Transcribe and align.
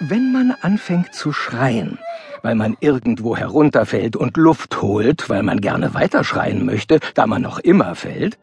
Wenn 0.00 0.32
man 0.32 0.54
anfängt 0.62 1.14
zu 1.14 1.32
schreien, 1.32 1.98
weil 2.42 2.54
man 2.54 2.76
irgendwo 2.80 3.36
herunterfällt 3.36 4.16
und 4.16 4.36
Luft 4.36 4.82
holt, 4.82 5.28
weil 5.30 5.42
man 5.42 5.60
gerne 5.60 5.94
weiterschreien 5.94 6.64
möchte, 6.64 6.98
da 7.14 7.26
man 7.26 7.42
noch 7.42 7.58
immer 7.58 7.94
fällt, 7.94 8.38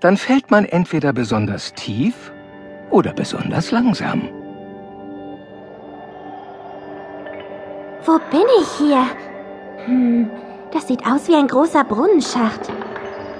dann 0.00 0.16
fällt 0.16 0.50
man 0.50 0.64
entweder 0.64 1.12
besonders 1.12 1.74
tief 1.74 2.32
oder 2.90 3.12
besonders 3.12 3.70
langsam. 3.70 4.28
Wo 8.04 8.18
bin 8.30 8.46
ich 8.60 8.68
hier? 8.78 9.04
Hm, 9.86 10.28
das 10.72 10.88
sieht 10.88 11.04
aus 11.06 11.28
wie 11.28 11.36
ein 11.36 11.46
großer 11.46 11.84
Brunnenschacht. 11.84 12.70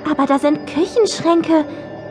Aber 0.08 0.26
da 0.26 0.38
sind 0.38 0.66
Küchenschränke 0.66 1.64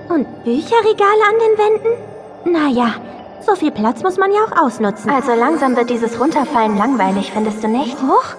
und 0.09 0.43
Bücherregale 0.43 1.23
an 1.29 1.37
den 1.39 1.57
Wänden? 1.57 2.53
Naja, 2.53 2.95
so 3.43 3.55
viel 3.55 3.71
Platz 3.71 4.03
muss 4.03 4.17
man 4.17 4.31
ja 4.31 4.39
auch 4.47 4.65
ausnutzen. 4.65 5.09
Also 5.09 5.33
langsam 5.33 5.75
wird 5.75 5.89
dieses 5.89 6.19
Runterfallen 6.19 6.77
langweilig, 6.77 7.31
findest 7.33 7.63
du 7.63 7.67
nicht? 7.67 7.97
Huch, 8.01 8.35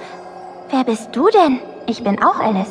wer 0.70 0.84
bist 0.84 1.10
du 1.12 1.28
denn? 1.28 1.60
Ich 1.86 2.02
bin 2.02 2.22
auch 2.22 2.38
Alice. 2.38 2.70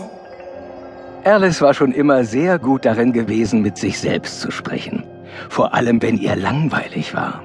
Alice 1.24 1.62
war 1.62 1.74
schon 1.74 1.92
immer 1.92 2.24
sehr 2.24 2.58
gut 2.58 2.86
darin 2.86 3.14
gewesen, 3.14 3.62
mit 3.62 3.78
sich 3.78 4.00
selbst 4.00 4.42
zu 4.42 4.50
sprechen. 4.50 5.04
Vor 5.50 5.74
allem, 5.74 6.02
wenn 6.02 6.18
ihr 6.18 6.36
langweilig 6.36 7.14
war. 7.14 7.42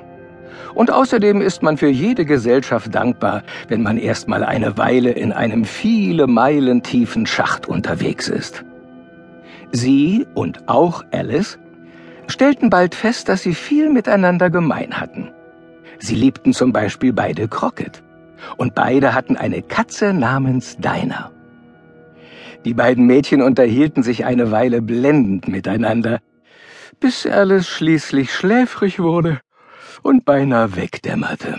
Und 0.74 0.90
außerdem 0.90 1.40
ist 1.40 1.62
man 1.62 1.76
für 1.76 1.88
jede 1.88 2.24
Gesellschaft 2.24 2.94
dankbar, 2.94 3.42
wenn 3.68 3.82
man 3.82 3.96
erstmal 3.96 4.44
eine 4.44 4.76
Weile 4.76 5.10
in 5.10 5.32
einem 5.32 5.64
viele 5.64 6.26
Meilen 6.26 6.82
tiefen 6.82 7.26
Schacht 7.26 7.66
unterwegs 7.66 8.28
ist. 8.28 8.64
Sie 9.72 10.26
und 10.34 10.68
auch 10.68 11.02
Alice 11.12 11.58
stellten 12.28 12.70
bald 12.70 12.94
fest, 12.94 13.28
dass 13.28 13.42
sie 13.42 13.54
viel 13.54 13.90
miteinander 13.90 14.50
gemein 14.50 15.00
hatten. 15.00 15.30
Sie 15.98 16.14
liebten 16.14 16.52
zum 16.52 16.72
Beispiel 16.72 17.12
beide 17.12 17.48
Crockett. 17.48 18.02
Und 18.56 18.74
beide 18.74 19.14
hatten 19.14 19.36
eine 19.36 19.62
Katze 19.62 20.12
namens 20.12 20.76
Dinah. 20.76 21.30
Die 22.64 22.74
beiden 22.74 23.06
Mädchen 23.06 23.42
unterhielten 23.42 24.02
sich 24.02 24.24
eine 24.24 24.50
Weile 24.50 24.82
blendend 24.82 25.48
miteinander, 25.48 26.20
bis 27.00 27.26
Alice 27.26 27.68
schließlich 27.68 28.32
schläfrig 28.32 28.98
wurde 28.98 29.40
und 30.02 30.24
beinahe 30.24 30.76
wegdämmerte. 30.76 31.58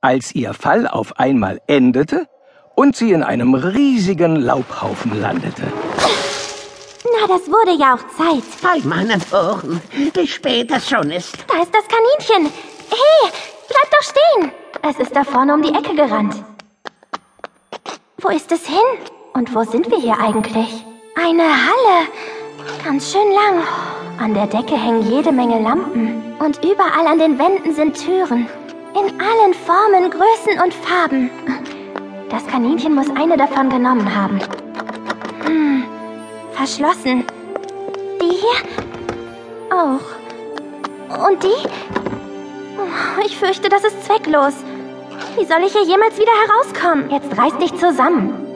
Als 0.00 0.34
ihr 0.34 0.52
Fall 0.52 0.86
auf 0.86 1.18
einmal 1.18 1.60
endete 1.66 2.26
und 2.74 2.96
sie 2.96 3.12
in 3.12 3.22
einem 3.22 3.54
riesigen 3.54 4.36
Laubhaufen 4.36 5.20
landete. 5.20 5.62
Das 7.28 7.48
wurde 7.48 7.78
ja 7.78 7.94
auch 7.94 8.06
Zeit. 8.16 8.42
Bei 8.62 8.80
meinen 8.86 9.22
Ohren, 9.32 9.80
wie 9.92 10.26
spät 10.26 10.70
es 10.70 10.88
schon 10.88 11.10
ist. 11.10 11.36
Da 11.46 11.62
ist 11.62 11.72
das 11.72 11.84
Kaninchen. 11.88 12.52
Hey, 12.90 13.32
bleib 13.68 13.90
doch 13.90 14.02
stehen. 14.02 14.52
Es 14.82 14.98
ist 14.98 15.14
da 15.14 15.22
vorne 15.22 15.54
um 15.54 15.62
die 15.62 15.72
Ecke 15.72 15.94
gerannt. 15.94 16.34
Wo 18.18 18.28
ist 18.28 18.50
es 18.50 18.66
hin? 18.66 18.76
Und 19.34 19.54
wo 19.54 19.62
sind 19.62 19.90
wir 19.90 19.98
hier 19.98 20.18
eigentlich? 20.18 20.84
Eine 21.14 21.44
Halle. 21.44 22.08
Ganz 22.84 23.12
schön 23.12 23.30
lang. 23.32 23.62
An 24.18 24.34
der 24.34 24.46
Decke 24.46 24.76
hängen 24.76 25.10
jede 25.10 25.32
Menge 25.32 25.62
Lampen. 25.62 26.36
Und 26.38 26.64
überall 26.64 27.06
an 27.06 27.18
den 27.18 27.38
Wänden 27.38 27.74
sind 27.74 27.94
Türen. 27.94 28.48
In 28.94 29.20
allen 29.20 29.54
Formen, 29.54 30.10
Größen 30.10 30.60
und 30.62 30.74
Farben. 30.74 31.30
Das 32.28 32.46
Kaninchen 32.46 32.94
muss 32.94 33.08
eine 33.16 33.36
davon 33.36 33.70
genommen 33.70 34.14
haben. 34.14 34.40
Verschlossen. 36.64 37.26
Die 38.20 38.36
hier? 38.36 39.76
Auch. 39.76 41.26
Und 41.26 41.42
die? 41.42 43.26
Ich 43.26 43.36
fürchte, 43.36 43.68
das 43.68 43.82
ist 43.82 44.04
zwecklos. 44.04 44.54
Wie 45.36 45.44
soll 45.44 45.64
ich 45.66 45.72
hier 45.72 45.82
jemals 45.82 46.16
wieder 46.20 46.30
herauskommen? 46.46 47.10
Jetzt 47.10 47.36
reiß 47.36 47.58
dich 47.58 47.74
zusammen. 47.80 48.46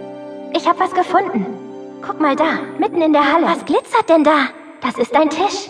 Ich 0.54 0.68
habe 0.68 0.78
was 0.78 0.94
gefunden. 0.94 1.46
Guck 2.00 2.20
mal 2.20 2.36
da, 2.36 2.60
mitten 2.78 3.02
in 3.02 3.12
der 3.12 3.32
Halle. 3.32 3.46
Was 3.46 3.64
glitzert 3.64 4.08
denn 4.08 4.22
da? 4.22 4.50
Das 4.82 4.96
ist 4.98 5.12
ein 5.16 5.28
Tisch. 5.28 5.68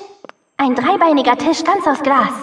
Ein 0.58 0.74
dreibeiniger 0.74 1.38
Tisch 1.38 1.64
ganz 1.64 1.86
aus 1.86 2.02
Glas. 2.02 2.34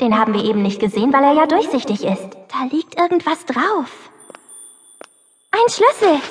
Den 0.00 0.18
haben 0.18 0.32
wir 0.32 0.44
eben 0.44 0.62
nicht 0.62 0.80
gesehen, 0.80 1.12
weil 1.12 1.24
er 1.24 1.34
ja 1.34 1.46
durchsichtig 1.46 2.04
ist. 2.04 2.38
Da 2.48 2.64
liegt 2.70 2.98
irgendwas 2.98 3.44
drauf. 3.44 3.90
Ein 5.50 5.68
Schlüssel. 5.68 6.22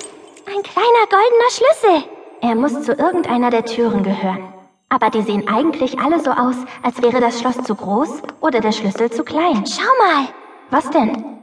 Ein 0.47 0.63
kleiner 0.63 1.05
goldener 1.07 1.51
Schlüssel. 1.51 2.18
Er 2.41 2.55
muss 2.55 2.83
zu 2.83 2.93
irgendeiner 2.93 3.49
der 3.49 3.65
Türen 3.65 4.03
gehören. 4.03 4.53
Aber 4.87 5.09
die 5.09 5.21
sehen 5.21 5.47
eigentlich 5.47 5.99
alle 5.99 6.19
so 6.19 6.31
aus, 6.31 6.55
als 6.81 7.01
wäre 7.01 7.19
das 7.19 7.39
Schloss 7.39 7.61
zu 7.63 7.75
groß 7.75 8.21
oder 8.41 8.59
der 8.59 8.71
Schlüssel 8.71 9.11
zu 9.11 9.23
klein. 9.23 9.63
Schau 9.67 9.89
mal. 10.03 10.27
Was 10.71 10.89
denn? 10.89 11.39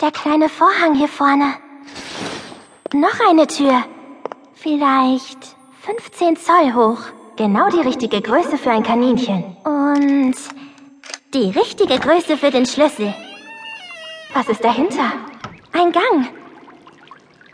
Der 0.00 0.10
kleine 0.10 0.48
Vorhang 0.48 0.94
hier 0.94 1.08
vorne. 1.08 1.54
Noch 2.92 3.20
eine 3.28 3.46
Tür. 3.46 3.84
Vielleicht 4.54 5.38
15 5.82 6.36
Zoll 6.36 6.74
hoch. 6.74 6.98
Genau 7.36 7.68
die 7.68 7.80
richtige 7.80 8.20
Größe 8.20 8.56
für 8.56 8.70
ein 8.70 8.82
Kaninchen. 8.82 9.56
Und 9.64 10.34
die 11.34 11.50
richtige 11.50 11.98
Größe 11.98 12.36
für 12.36 12.50
den 12.50 12.66
Schlüssel. 12.66 13.14
Was 14.34 14.48
ist 14.48 14.64
dahinter? 14.64 15.12
Ein 15.72 15.92
Gang. 15.92 16.28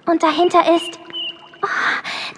Und 0.06 0.22
dahinter 0.22 0.60
ist 0.74 0.98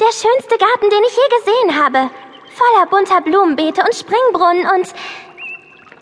der 0.07 0.13
schönste 0.13 0.57
Garten, 0.57 0.89
den 0.89 1.03
ich 1.03 1.17
je 1.17 1.37
gesehen 1.37 1.85
habe. 1.85 2.11
Voller 2.55 2.87
bunter 2.87 3.21
Blumenbeete 3.21 3.83
und 3.83 3.95
Springbrunnen 3.95 4.67
und... 4.67 4.95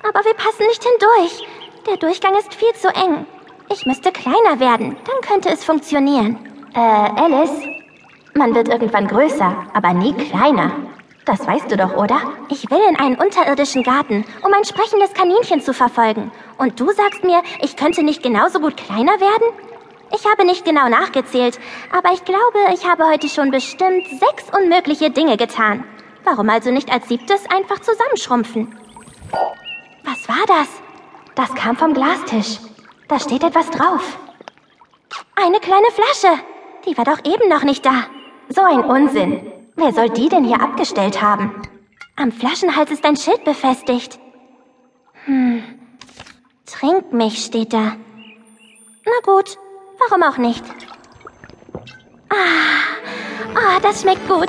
Aber 0.06 0.24
wir 0.24 0.34
passen 0.34 0.66
nicht 0.66 0.84
hindurch. 0.84 1.48
Der 1.86 1.96
Durchgang 1.96 2.36
ist 2.36 2.54
viel 2.54 2.72
zu 2.74 2.88
eng. 2.88 3.26
Ich 3.70 3.86
müsste 3.86 4.12
kleiner 4.12 4.60
werden, 4.60 4.96
dann 5.06 5.20
könnte 5.22 5.48
es 5.48 5.64
funktionieren. 5.64 6.38
Äh, 6.74 6.78
Alice? 6.78 7.62
Man 8.34 8.54
wird 8.54 8.68
irgendwann 8.68 9.08
größer, 9.08 9.56
aber 9.72 9.94
nie 9.94 10.12
kleiner. 10.12 10.72
Das 11.24 11.46
weißt 11.46 11.70
du 11.70 11.78
doch, 11.78 11.96
oder? 11.96 12.20
Ich 12.50 12.70
will 12.70 12.82
in 12.86 12.96
einen 12.96 13.16
unterirdischen 13.16 13.82
Garten, 13.82 14.26
um 14.44 14.52
ein 14.52 14.66
sprechendes 14.66 15.14
Kaninchen 15.14 15.62
zu 15.62 15.72
verfolgen. 15.72 16.30
Und 16.58 16.78
du 16.78 16.90
sagst 16.92 17.24
mir, 17.24 17.42
ich 17.62 17.76
könnte 17.76 18.02
nicht 18.02 18.22
genauso 18.22 18.60
gut 18.60 18.76
kleiner 18.76 19.18
werden? 19.18 19.73
Ich 20.12 20.24
habe 20.26 20.44
nicht 20.44 20.64
genau 20.64 20.88
nachgezählt, 20.88 21.58
aber 21.90 22.12
ich 22.12 22.24
glaube, 22.24 22.58
ich 22.72 22.86
habe 22.86 23.06
heute 23.06 23.28
schon 23.28 23.50
bestimmt 23.50 24.06
sechs 24.08 24.44
unmögliche 24.56 25.10
Dinge 25.10 25.36
getan. 25.36 25.84
Warum 26.24 26.48
also 26.48 26.70
nicht 26.70 26.90
als 26.90 27.08
siebtes 27.08 27.44
einfach 27.50 27.80
zusammenschrumpfen? 27.80 28.76
Was 30.04 30.28
war 30.28 30.46
das? 30.46 30.68
Das 31.34 31.54
kam 31.54 31.76
vom 31.76 31.94
Glastisch. 31.94 32.58
Da 33.08 33.18
steht 33.18 33.42
etwas 33.42 33.70
drauf. 33.70 34.18
Eine 35.34 35.60
kleine 35.60 35.88
Flasche. 35.90 36.42
Die 36.86 36.96
war 36.96 37.04
doch 37.04 37.24
eben 37.24 37.48
noch 37.48 37.64
nicht 37.64 37.84
da. 37.84 38.06
So 38.48 38.62
ein 38.62 38.80
Unsinn. 38.80 39.52
Wer 39.76 39.92
soll 39.92 40.10
die 40.10 40.28
denn 40.28 40.44
hier 40.44 40.60
abgestellt 40.60 41.20
haben? 41.20 41.62
Am 42.16 42.30
Flaschenhals 42.30 42.90
ist 42.92 43.04
ein 43.04 43.16
Schild 43.16 43.44
befestigt. 43.44 44.18
Hm. 45.24 45.64
Trink 46.66 47.12
mich, 47.12 47.44
steht 47.44 47.72
da. 47.72 47.96
Na 49.04 49.12
gut, 49.24 49.58
warum 50.08 50.22
auch 50.22 50.38
nicht? 50.38 50.64
Ah, 52.30 53.54
ah, 53.54 53.80
das 53.80 54.02
schmeckt 54.02 54.26
gut. 54.28 54.48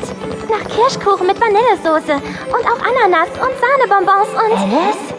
Nach 0.50 0.76
Kirschkuchen 0.76 1.28
mit 1.28 1.40
Vanillesoße 1.40 2.14
und 2.14 2.66
auch 2.66 2.80
Ananas 2.86 3.30
und 3.30 3.54
Sahnebonbons 3.60 4.30
und... 4.30 4.58
Alice? 4.58 5.14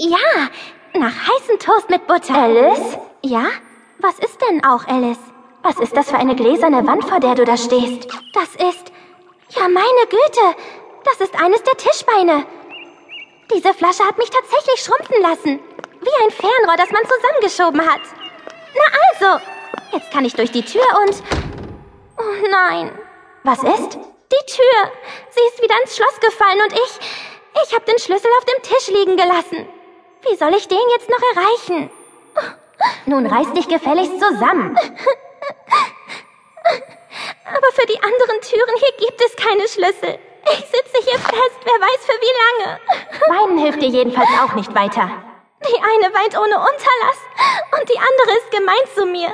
Ja, 0.00 0.48
nach 0.94 1.12
heißem 1.12 1.58
Toast 1.58 1.90
mit 1.90 2.06
Butter. 2.06 2.34
Alice? 2.34 2.98
Ja? 3.22 3.46
Was 3.98 4.18
ist 4.20 4.40
denn 4.42 4.64
auch 4.64 4.86
Alice? 4.86 5.18
Was 5.62 5.78
ist 5.78 5.96
das 5.96 6.10
für 6.10 6.16
eine 6.16 6.36
gläserne 6.36 6.86
Wand, 6.86 7.04
vor 7.04 7.20
der 7.20 7.34
du 7.34 7.44
da 7.44 7.56
stehst? 7.56 8.08
Das 8.32 8.54
ist... 8.54 8.92
Ja, 9.50 9.62
meine 9.62 10.06
Güte! 10.08 10.56
Das 11.04 11.26
ist 11.26 11.42
eines 11.42 11.62
der 11.62 11.76
Tischbeine. 11.76 12.44
Diese 13.54 13.72
Flasche 13.72 14.04
hat 14.04 14.18
mich 14.18 14.30
tatsächlich 14.30 14.84
schrumpfen 14.84 15.22
lassen. 15.22 15.60
Wie 16.00 16.24
ein 16.24 16.30
Fernrohr, 16.30 16.76
das 16.76 16.90
man 16.90 17.02
zusammengeschoben 17.02 17.80
hat. 17.80 18.00
Na 18.78 18.84
also, 19.10 19.44
jetzt 19.92 20.10
kann 20.10 20.24
ich 20.24 20.34
durch 20.34 20.50
die 20.52 20.64
Tür 20.64 20.86
und... 21.02 21.22
Oh 22.18 22.48
nein. 22.50 22.98
Was 23.44 23.62
ist? 23.62 23.94
Die 23.94 24.46
Tür. 24.46 24.92
Sie 25.30 25.40
ist 25.48 25.62
wieder 25.62 25.74
ins 25.82 25.96
Schloss 25.96 26.20
gefallen 26.20 26.62
und 26.62 26.72
ich... 26.72 27.00
Ich 27.64 27.74
habe 27.74 27.84
den 27.86 27.98
Schlüssel 27.98 28.30
auf 28.38 28.44
dem 28.44 28.62
Tisch 28.62 28.88
liegen 28.88 29.16
gelassen. 29.16 29.68
Wie 30.22 30.36
soll 30.36 30.54
ich 30.54 30.68
den 30.68 30.78
jetzt 30.92 31.08
noch 31.10 31.22
erreichen? 31.34 31.90
Nun 33.06 33.26
reiß 33.26 33.52
dich 33.52 33.66
gefälligst 33.68 34.20
zusammen. 34.20 34.78
Aber 37.44 37.72
für 37.72 37.86
die 37.86 38.00
anderen 38.02 38.40
Türen 38.42 38.76
hier 38.76 39.08
gibt 39.08 39.20
es 39.20 39.34
keine 39.36 39.66
Schlüssel. 39.66 40.18
Ich 40.44 40.58
sitze 40.66 41.02
hier 41.04 41.18
fest, 41.18 41.58
wer 41.64 41.80
weiß 41.80 42.06
für 42.06 42.20
wie 42.20 42.36
lange. 42.64 42.80
Weinen 43.28 43.58
hilft 43.58 43.82
dir 43.82 43.88
jedenfalls 43.88 44.28
auch 44.42 44.54
nicht 44.54 44.74
weiter. 44.74 45.10
Die 45.66 45.74
eine 45.74 46.14
weint 46.14 46.36
ohne 46.38 46.56
Unterlass 46.56 47.18
und 47.78 47.88
die 47.88 47.98
andere 47.98 48.38
ist 48.38 48.50
gemein 48.50 48.86
zu 48.94 49.06
mir. 49.06 49.28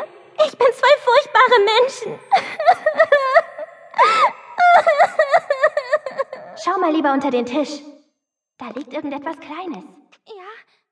Ich 0.46 0.56
bin 0.58 0.66
zwei 0.72 0.96
furchtbare 1.04 1.60
Menschen. 1.60 2.18
Schau 6.64 6.78
mal 6.78 6.92
lieber 6.92 7.12
unter 7.12 7.30
den 7.30 7.44
Tisch. 7.46 7.80
Da 8.58 8.66
liegt 8.74 8.92
irgendetwas 8.92 9.38
Kleines. 9.38 9.84